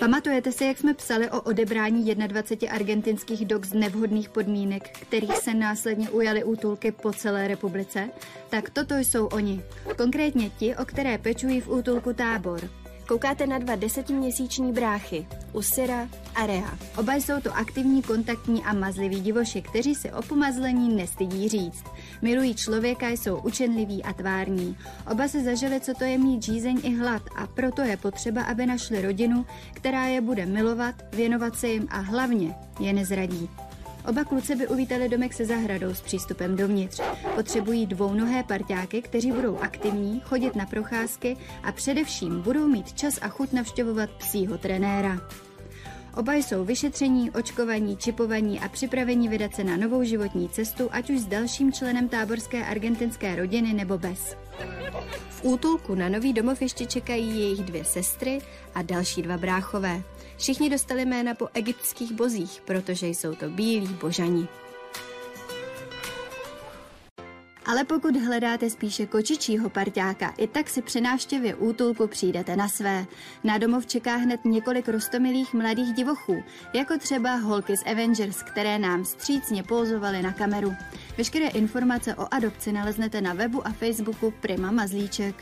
[0.00, 5.54] Pamatujete si, jak jsme psali o odebrání 21 argentinských dog z nevhodných podmínek, kterých se
[5.54, 8.10] následně ujali útulky po celé republice?
[8.50, 9.62] Tak toto jsou oni.
[9.96, 12.60] Konkrétně ti, o které pečují v útulku tábor.
[13.10, 16.78] Koukáte na dva desetiměsíční bráchy, Usira a Rea.
[16.96, 21.84] Oba jsou to aktivní, kontaktní a mazliví divoši, kteří si o pomazlení nestydí říct.
[22.22, 24.76] Milují člověka, jsou učenliví a tvární.
[25.10, 28.66] Oba se zažili, co to je mít žízeň i hlad a proto je potřeba, aby
[28.66, 33.48] našli rodinu, která je bude milovat, věnovat se jim a hlavně je nezradí.
[34.10, 37.00] Oba kluci by uvítali domek se zahradou s přístupem dovnitř.
[37.34, 43.28] Potřebují dvounohé parťáky, kteří budou aktivní, chodit na procházky a především budou mít čas a
[43.28, 45.20] chuť navštěvovat psího trenéra.
[46.16, 51.18] Oba jsou vyšetření, očkovaní, čipovaní a připravení vydat se na novou životní cestu, ať už
[51.18, 54.36] s dalším členem táborské argentinské rodiny nebo bez.
[55.28, 58.38] V útulku na nový domov ještě čekají jejich dvě sestry
[58.74, 60.02] a další dva bráchové.
[60.36, 64.48] Všichni dostali jména po egyptských bozích, protože jsou to bílí božani.
[67.66, 73.06] Ale pokud hledáte spíše kočičího parťáka, i tak si při návštěvě útulku přijdete na své.
[73.44, 76.42] Na domov čeká hned několik rostomilých mladých divochů,
[76.74, 80.74] jako třeba holky z Avengers, které nám střícně pouzovaly na kameru.
[81.18, 85.34] Veškeré informace o adopci naleznete na webu a Facebooku Prima Mazlíček.